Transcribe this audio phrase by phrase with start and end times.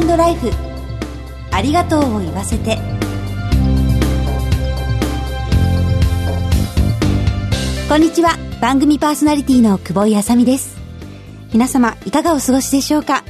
[0.00, 0.50] トライフ。
[1.52, 2.78] ありがとうを言わせて。
[7.88, 8.36] こんにちは。
[8.60, 10.76] 番組パーソナリティの久保井あさみです。
[11.52, 13.22] 皆様いかがお過ごしでしょうか？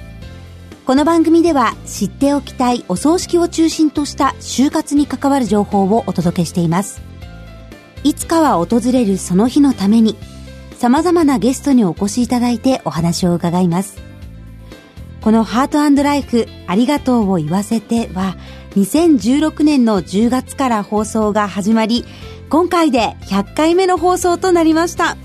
[0.87, 7.03] この番組では知っておきたいお葬式を中心とした就活に関わる情報をお届けしています。
[8.05, 10.17] いつかは訪れるその日のために
[10.79, 13.99] 様々なゲストにお越しいただいてお話を伺います。
[15.27, 18.37] このハートライフありがとうを言わせては
[18.77, 22.05] 2016年の10月から放送が始まり
[22.49, 25.17] 今回で100回目の放送となりました。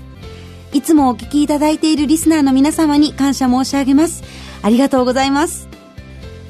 [0.72, 4.24] いつもお聞きいただいているリスナーの皆様に感謝申し上げます。
[4.60, 5.68] ありがとうございます。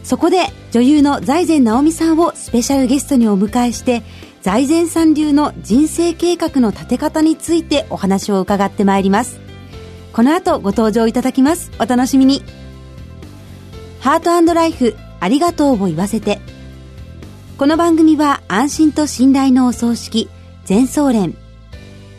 [0.02, 4.02] そこで女優の財前直美さんをスペシャルゲストにお迎えして
[4.40, 9.40] 財前さん流の人生計画の立て方についてお話を伺ってまいります。
[10.14, 11.70] この後ご登場いただきます。
[11.78, 12.61] お楽しみに。
[14.02, 16.40] ハートライフありがとうを言わせて。
[17.56, 20.28] この番組は安心と信頼のお葬式
[20.64, 21.36] 全総連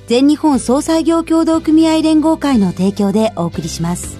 [0.08, 4.18] 全日本総裁業協同組合連合会の提供でお送りします。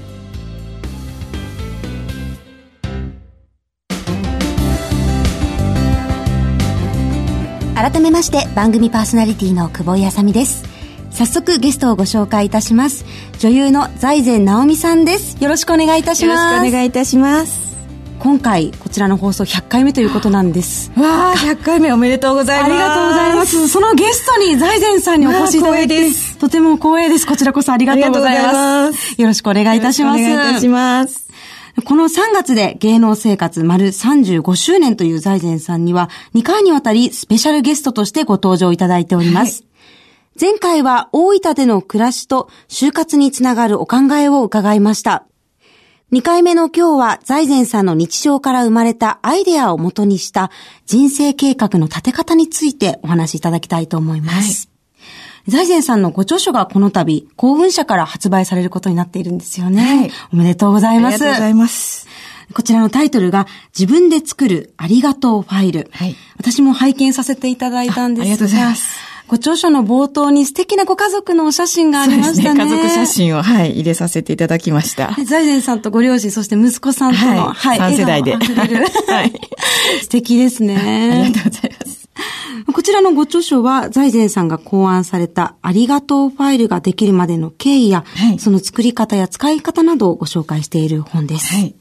[7.76, 10.73] 改めまして番組パーソナリティの久保井あさみです。
[11.14, 13.06] 早速ゲストをご紹介いたします。
[13.40, 15.42] 女優の財前直美さんです。
[15.42, 16.54] よろしくお願いいたします。
[16.56, 17.74] よろしくお願いいたします。
[18.18, 20.92] 今回こちらの放送100回目ということなんです。
[20.98, 22.72] わあ100回目おめでとうございます。
[22.72, 23.68] ありがとうございます。
[23.68, 27.28] そのゲストに財前さんにお越しいただいてとても光栄です。
[27.28, 29.22] こちらこそありがとうございます。
[29.22, 30.20] よろしくお願いいたします。
[30.20, 31.28] お願いいたします。
[31.86, 39.64] この3月で芸能生活丸35周年という財前さんには2回にわたりスペシャルゲストとしてご登場いただいております。
[39.64, 39.73] はい、
[40.40, 45.26] 前回は大分での暮らしと就活につながるお考えを伺いました。
[46.12, 50.52] 2回目の今日は財前さんの日常から生まれたアイデアをもとにした
[50.86, 54.70] 人生計画の立て方についてお話しいただきたいと思います。
[55.46, 59.84] はい、財前さんのご著書がこの度、公文社から発売されることになっているんですよね。
[59.84, 61.16] はい、おめでとうございます。
[61.16, 62.08] ありがとうございます。
[62.54, 65.90] こちらのタイトルが、自分で作るありがとうファイル。
[65.92, 68.24] はい、私も拝見させていただいたんですが。
[68.24, 69.13] ありがとうございます。
[69.28, 72.66] ご著書の冒頭に素敵なご家族のお写真がありましたね。
[72.66, 75.16] ね家族写真を、はい、入れさせていただきました。
[75.26, 78.36] 財前さんとご両親、そして息子さんとの、はい、はい、3世代で。
[78.38, 79.34] はい。
[80.02, 81.22] 素敵ですね。
[81.24, 81.73] ありがとうございます。
[82.74, 91.54] こちらのご著書は、財前さんが考案されたありがとうファイルができるまでの経緯や、はい、その作り方や使い方などをご紹介している本です。
[91.54, 91.76] はい、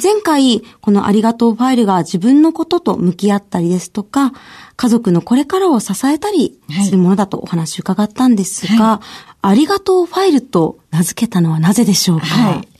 [0.00, 4.32] 前回、このありがとうファイルが自分のことと向き合ったりですとか、
[4.76, 9.06] 家族のこれからを支えたりするものだとお話伺ったんですが、はい、
[9.42, 12.73] ありがとうファイルと名付けたのはなぜでしょうか、はい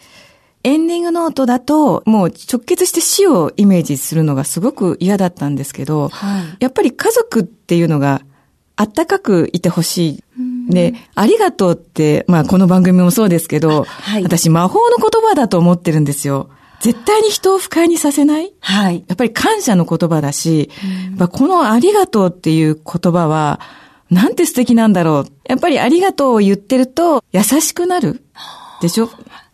[0.64, 8.22] エンディングノートだと、もう直結して死をイメージするのがすごく嫌だったんですけど、はい、やっぱり家族っていうのが
[8.75, 10.25] あったかくいてほしい。
[10.72, 16.48] で、ありがとうって、まあこの番組もそうですけど、はい、私魔法の言葉だと思ってるんですよ。
[16.81, 18.52] 絶対に人を不快にさせない？
[18.60, 19.04] はい。
[19.06, 20.70] やっぱり感謝の言葉だし、
[21.31, 23.60] このありがとうっていう言葉は、
[24.10, 25.26] なんて素敵なんだろう。
[25.48, 28.25] やっぱりありがとうを言ってると優しくなる。
[28.81, 29.08] でしょ？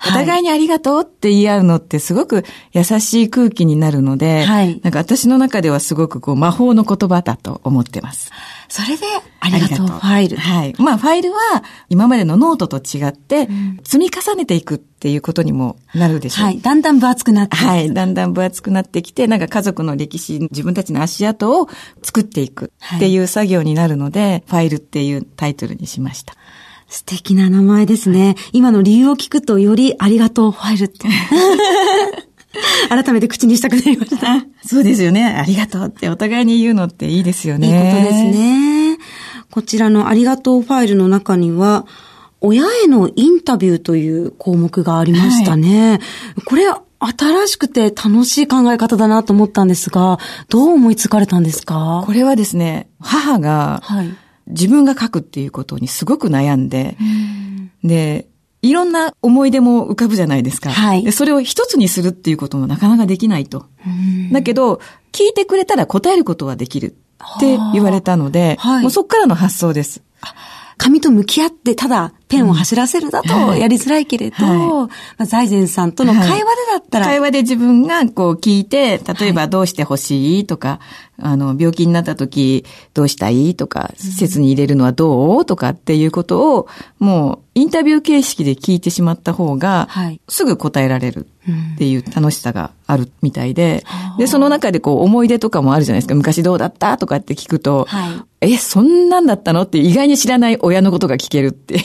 [0.07, 8.31] お互いにありがとうって言い合うのってすごく優しい空気になるので、はい、なんか私の中ではすごくこう魔法の言葉だと思ってます。
[8.69, 9.05] それで、
[9.41, 10.37] ありがとうファイル。
[10.37, 10.75] はい。
[10.79, 11.39] まあ、ファイルは
[11.89, 13.49] 今までのノートと違って、
[13.83, 16.45] 積み重ねていくっていうことにもなるでしょう。
[16.45, 16.61] はい。
[16.61, 17.57] だんだん分厚くなって。
[17.57, 17.93] はい。
[17.93, 21.69] だんだん分厚くなってきて、なんか家族の歴史、自分たちの足跡を
[22.03, 26.35] 作っていくっていう作業になるので、はい、ファイルっていうタイトルにしました。
[26.91, 28.35] 素敵な名前ですね。
[28.53, 31.09] 今の理由を聞くとよりありがとうファイルって。
[32.91, 34.45] 改めて口にしたくなりました。
[34.67, 35.25] そうですよね。
[35.25, 37.69] ありがとうってお互いに言うのっていいですよね。
[37.69, 38.99] いいことですね。
[39.53, 41.87] こちらのありがとうファイルの中には、
[42.41, 45.91] 親へのインタビューという項目がありましたね。
[45.91, 46.01] はい、
[46.45, 46.65] これ、
[46.99, 52.03] 新しくて楽しい考え方だなと思ったんですが、どう思いつかれたんですか？
[52.05, 54.11] これはですね、母が、はい
[54.51, 56.97] 自分が書くっていうことにすごく悩んで、
[57.83, 58.27] で、
[58.63, 60.71] いろんな思い出も浮かぶじゃないですか。
[60.71, 61.03] はい。
[61.03, 63.67] で、それを一つにするっていうこともなかなかできないと。
[64.33, 64.81] だけど、
[65.13, 66.95] 聞いてくれたら答えることはできる
[67.37, 70.03] って言われたので、はい、もうそっからの発想です。
[70.77, 74.57] 紙と向き合って、ただペンを走らせるだとやりづらいけれど、はい。
[74.59, 74.89] ま
[75.19, 80.79] あ、財前さんとの会話でだったら、はい、会話で自分がこう聞いて、例えばどうしてほしいとか、
[81.19, 86.69] あの、病気になった時どうしたいとか、施設に入れるのはどうとかっていうことを、
[86.99, 89.89] もうインタビュー形式で聞いてしまった方が、
[90.29, 91.27] すぐ答えられる
[91.75, 93.85] っていう楽しさがあるみたいで、
[94.19, 96.15] で、その中でこう思い出とかもあるじゃないですか。
[96.15, 101.83] 昔どうだったとかって聞くと、はい、え、そんなんだったのって意外に知らない親のことが聞けるっていう。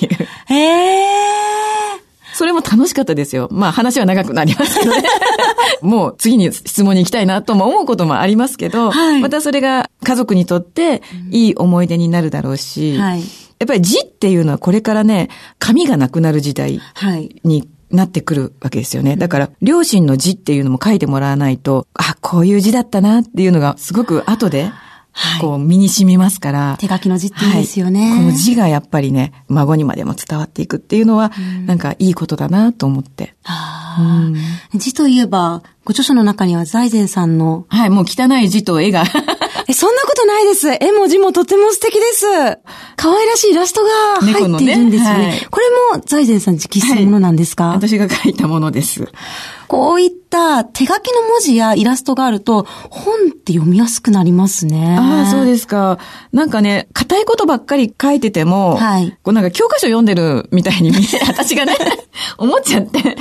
[0.48, 2.06] へー。
[2.34, 3.48] それも楽しかったですよ。
[3.52, 5.04] まあ話は長くなりますけどね。
[5.82, 11.02] もう次に質問に行きたいなとも思うこともありますけど、はい、またそれが家族にとって
[11.32, 13.24] いい思い出になるだろうし、はい
[13.60, 15.30] やっぱり字っていうのはこれからね、
[15.60, 16.82] 紙がなくなる時代
[17.44, 19.16] になってくるわけですよね。
[19.16, 24.72] だから、両親の字っていうのも書いてもらわないと、あ、こういう字だったなっていうのがすごく後で、
[25.42, 26.78] こう身に染みますから。
[26.80, 31.32] 手書きの字っていいですよね、はい、この字がやっぱりね、孫にまでも伝わっていくっていうのは、
[31.66, 33.36] なんかいいことだなと思って。
[33.98, 34.36] うん、
[34.74, 37.66] 字といえば、ご著書の中には財前さんの。
[37.70, 39.04] はい、もう汚い字と絵が
[39.68, 40.68] え、そんなことないです。
[40.70, 42.26] 絵文字もとても素敵です。
[42.98, 43.90] 可愛らしいイラストが
[44.22, 45.18] 入っているんですよね。
[45.20, 45.66] ねはい、これ
[45.98, 49.08] も財前さん直筆のものなんですか、はい、私が書いたものです。
[49.68, 54.96] こういった手書きの文字やイラストがあると、本って読みやすくなりますね。
[54.98, 56.00] ああ、そうですか。
[56.32, 59.18] なんかね、硬いことばっかり書いてても、はい。
[59.24, 60.92] こうなんか教科書読んでるみたいに
[61.28, 61.76] 私がね、
[62.38, 63.18] 思っちゃって。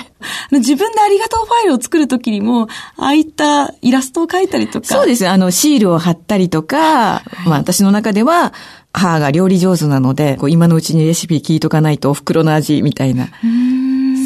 [0.50, 4.86] 自分でありがとうファイルを作るときにも、ああいったイラストを描いたりとか。
[4.86, 5.28] そうです。
[5.28, 8.52] あの、シールを貼ったりとか、はい、まあ私の中では、
[8.94, 13.28] 母が料理上手なので、こう今のうちにレシピ聞いとかないとお袋の味みたいな。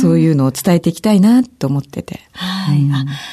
[0.01, 2.21] そういうのを伝えていきたいなと思ってて。
[2.33, 2.93] はい、うん、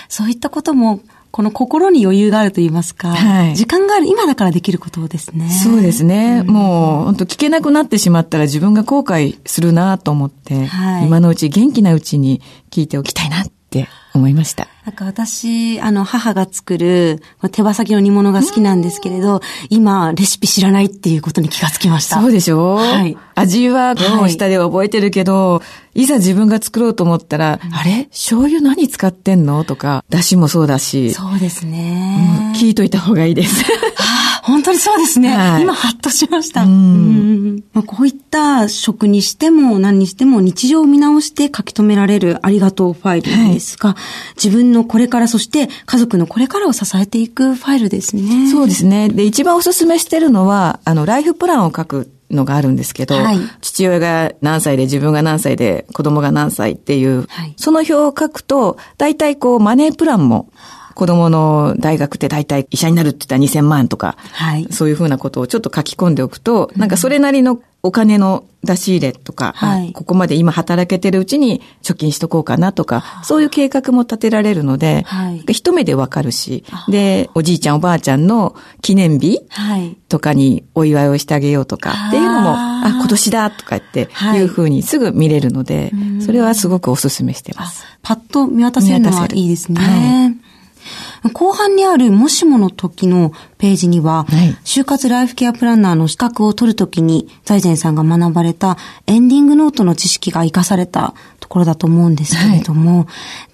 [0.09, 1.01] そういったことも
[1.35, 5.49] この心に余裕があると言いますか、はい、時間がある、今だからできることですね。
[5.49, 6.43] そうですね。
[6.47, 12.41] うん、もう、本当聞けなくなってしまったら自分が後悔するなと思って、はい、今のうち元気なうちに
[12.71, 14.67] 聞いておきたいなって思いました。
[14.85, 17.21] なんか私、あの、母が作る
[17.51, 22.21] 手羽先の煮物が好きなんですけれど、今、レシピ知らないっていうことに気がつきました。
[22.21, 22.75] そうでしょ？
[22.75, 23.17] はい。
[23.33, 25.61] 味は、もう下では覚えてるけど、は
[25.95, 28.05] い、いざ自分が作ろうと思ったら、うん、あれ？
[28.11, 29.63] 醤油何使ってんの？
[29.63, 31.13] とか、だしもそうだし。
[31.13, 32.53] そうですね。
[32.55, 33.65] 聞いといた方がいいです。
[34.45, 35.35] 本当にそうですね。
[35.35, 36.63] はい、今、ハッとしました。
[36.63, 48.47] うんまあ、こういった食にしても何にしても日常を見直して書き留められるありがとうファイルですが、はい、自分のこれからそして家族のこれからを支えていくファイルですね。
[48.51, 49.09] そうですね。
[49.09, 60.49] で、一番おすすめしてるのは、あの、ライフプランを書くのがあるんですけど、はい、父親が何歳で自分が何歳で子供が何歳っていう、はい、その表を書くと、大体こうマネープランも
[60.95, 79.41] 子供の大学って大体医者になるって言ったら2000万とか、はい、そういうふうなことをちょっと書き込んでおくと、なんかそれなりのお金の出し入れとか、はい、ここまで今働けてるうちに貯金しとこうかなとか、そういう計画も立てられるので、はい、一目でわかるし、で、おじいちゃんおばあちゃんの記念日
[80.09, 84.39] とかにお祝いをしてあげようとかっていうのも、あ、今年だとかってい。
[84.45, 85.91] うふうにすぐ見れるので、
[86.25, 87.83] それはすごくお勧めしてます。
[88.01, 90.37] パッと見渡せるのはいいですね。
[91.29, 98.77] 後半にあるもしもの時のページには、はい、就活ライフケアプランナーの資格を取るときに、財前さんが学ばれた
[99.07, 103.07] エンディングノートの知識が活かされたところだと思うんですけれども、はい、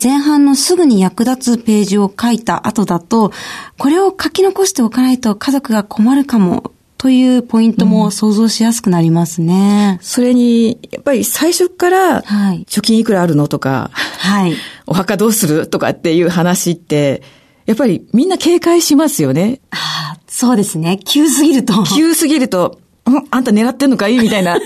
[0.03, 3.31] 前半のすぐに役立つページを書いた後だと、
[3.77, 6.71] これを書き残しておかないと家族が困るかも
[7.01, 9.97] というポイントも想像しやすくなりますね。
[9.99, 14.53] うん、それに、やっぱり最初から、貯金いくらあるのとか、はい、
[14.85, 17.23] お墓どうするとかっていう話って、
[17.71, 19.61] やっぱりみんな警戒しますよね。
[19.71, 20.99] ああ、そうですね。
[21.05, 21.85] 急すぎると。
[21.85, 22.81] 急すぎると、
[23.29, 24.19] あんた狙ってんのかい？
[24.19, 24.59] みたいな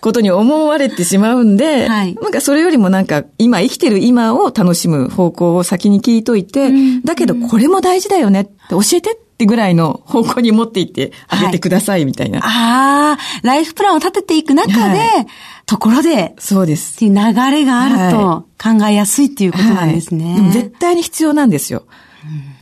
[0.00, 12.40] ことに思われてしまうんで、 はい、なんかそれよりもなんか今生きてる今を楽しむ方向を先に聞いといて、うん、だけどこれも大事だよねって教えてってぐらいの方向に持っていってあげてくださいみたいな。
[12.40, 15.26] はい、ああ、ライフプランを立てていく中で、はい、
[15.66, 16.94] ところで、そうです。
[16.94, 20.50] っていう流れがあると考えやすいっていうことなんですね。
[20.52, 21.84] 絶対に必要なんですよ。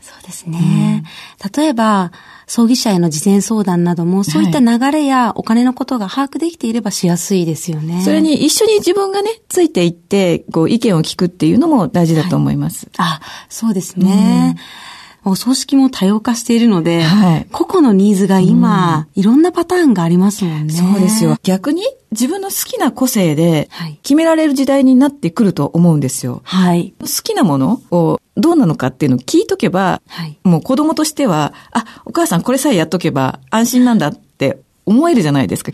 [0.01, 1.03] そうですね。
[1.43, 2.11] うん、例えば、
[2.47, 8.01] 葬儀社への事前相談なども、そういった流れやお金のことが把握できていればしやすいですよね。
[8.03, 12.87] それに一緒に自分がね、ついていって、こう、意見を聞くっていうのも大事だと思います。
[12.97, 14.55] はい、あ、そうですね。
[14.57, 14.95] うん
[15.25, 20.73] お葬式も多様化しているので、はい、個々のニーズが今、うん、いろんなパターンがありますもんね。
[20.73, 21.37] そうですよ。
[21.43, 23.69] 逆に自分の好きな個性で
[24.03, 26.41] 決められる時代になってくると思うんですよ。
[26.43, 26.93] はい。
[27.01, 35.71] 好きなものをどうなのかっていうのを聞いとけば、はい、もう子供としては、あ、お母さんこれさえやっとけば安心なんだって思えるじゃないですか。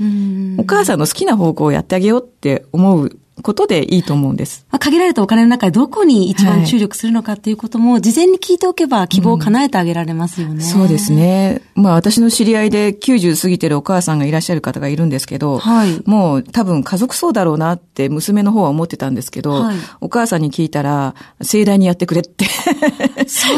[0.58, 4.66] お母さんの好きな方向をやってあげようって思うことでいいと思うんです。
[4.72, 10.56] まあ、限られたお金の中でどこに一番注力するのかっていうことも、事前に聞いておけば希望を叶えてあげられますよね。
[10.56, 11.62] うん、そうですね。
[11.76, 22.46] まあ私の知り合いで90過ぎてるお母さんがいらっしゃる方がいるんですけど、はい、もう多分家族そうだろうなって娘の方は思ってたんですけど、はい、お母さんに聞いたら、盛大にやってくれって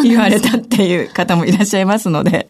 [0.04, 2.50] 言われたっていう方もいらっしゃいますので、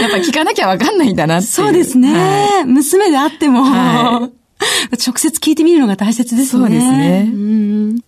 [0.00, 2.12] やっぱ聞かなきゃわかんないんだなってそうですね。
[2.12, 4.43] はい、娘であっても、はい
[5.04, 6.62] 直接聞いてみるのが大切ですね。
[6.62, 8.04] そうですね。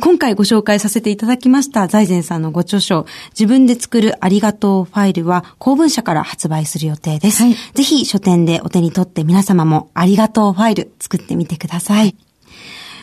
[0.00, 3.04] 今回ご紹介させていただきました財前さんのご著書、
[3.38, 7.42] 自分で作るありがとうファイルは公文社から発売する予定です。
[7.42, 12.16] はい、ぜひ書店でお手に取って皆様もありがとうファイル作ってみてください。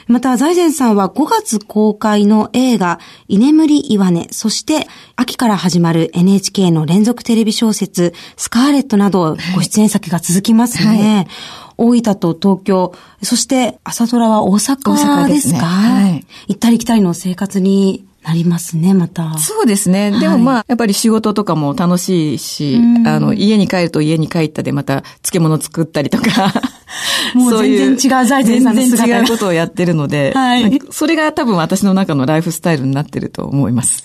[0.07, 11.27] また、財前さんは5月公開の映画、居眠り岩根、そして秋から始まる NHK の連続テレビ小説、スカーレットなどご出演先が続きますね。
[11.29, 12.93] はい大分と東京、
[13.23, 16.25] そして朝ドラは大阪ですか、ね、はい。
[16.49, 19.37] 行ったり来たりの生活になりますね、また。
[19.37, 20.11] そうですね。
[20.11, 26.51] はい、でもまあ、やっぱり仕事とかも楽しいし、あの、家に帰ると家に帰ったでまた漬物作ったりとか。
[27.35, 34.03] もう全然違う財前さんの姿全然違うことをやってるので、はい、それが多分私の中のライフスタイルになってると思います。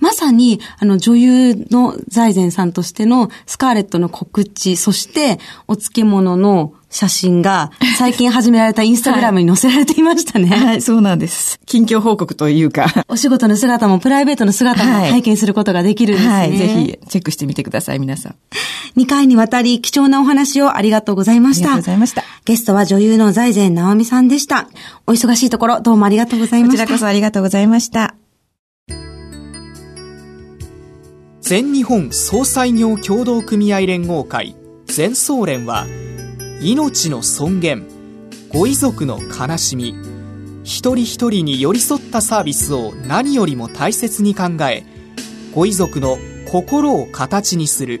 [0.00, 10.48] まさに、あの、女優の財前さんとしてのスカーレットの告知、そしてお漬物の写真が 最近始められたインスタグラムに載せられていましたね。
[10.48, 11.58] はい、そうなんです。
[11.66, 13.04] 近況報告というか。
[13.08, 16.32] お仕事の姿もプライベートの姿も体験することができるんですね。
[16.32, 18.34] はい、はい、ぜひチェックしてみてください、皆さん。
[18.96, 21.68] 2回にわたり貴重なお話をありがとうございました。
[21.68, 22.24] ありがとうございました。
[22.44, 24.68] ゲストは女優の財前直美さんでした。
[25.06, 26.82] お忙しいところどうもありがとうございました。
[26.84, 28.14] こちらこそありがとうございました。
[31.40, 34.54] 全日本総裁業協同組合連合会
[34.86, 35.86] 全総連は
[36.60, 37.86] 命の尊厳
[38.48, 39.94] ご遺族の悲しみ
[40.62, 44.84] 一人一人に寄り添ったサービスを何よりも大切に考え
[45.52, 46.16] ご遺族の
[46.50, 48.00] 心を形にする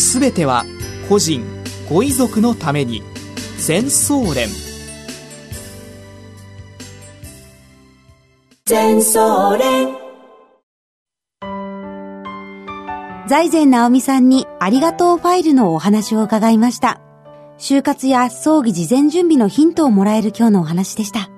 [0.00, 0.64] すべては
[1.08, 1.44] 個人
[1.88, 3.02] ご遺族のために
[3.58, 4.48] 全総連
[8.64, 9.88] 全総連
[13.28, 17.00] 財前直美さんにありがとうファイルのお話を伺いました。
[17.58, 21.30] 就活や葬儀事前準備のヒントをもらえる今日のお話でした。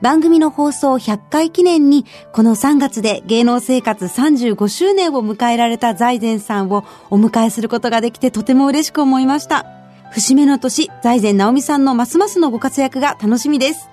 [0.00, 9.66] 番組の放送100回記念に、この3月で芸能生活35周年を迎えられた財前さんをお迎えすることができてとても嬉しく思いました。
[10.10, 13.90] 節目の年、財前直美さんのますますのご活躍が楽しみです。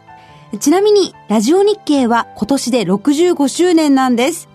[0.60, 4.48] ちなみに、ラジオ日経は今年で65周年なんです。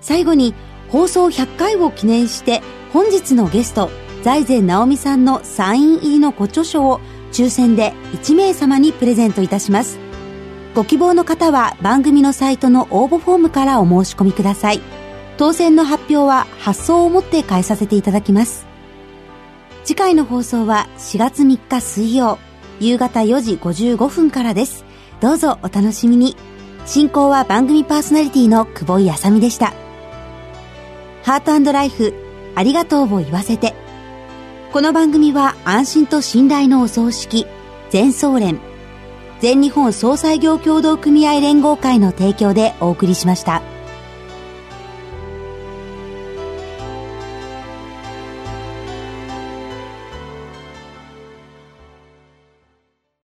[0.00, 0.54] 最後に、
[0.90, 3.90] 放送100回を記念して、本日のゲスト、
[4.24, 9.99] 財前直美さんのサイン入りのご著書を抽選で1名様にプレゼントいたします。
[10.74, 14.80] ご希望の方は番組のサイトの応募フォームからお申し込みください。
[15.36, 18.66] 当選の発表は発送をもって返させていただきます。
[19.84, 22.38] 次回の放送は4月3日水曜、
[22.78, 24.84] 夕方4時55分からです。
[25.20, 26.36] どうぞお楽しみに。
[26.86, 29.74] 進行は番組パーソナリティの久保井あさみでした。
[31.24, 32.14] ハートライフ、
[32.54, 33.74] ありがとうを言わせて。
[34.72, 37.46] この番組は安心と信頼のお葬式、
[37.90, 38.60] 全総連、
[39.40, 43.62] 全日本総裁業協同組合連合会の提供でお送りしました。